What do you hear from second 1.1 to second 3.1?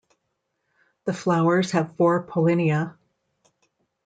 flowers have four pollinia.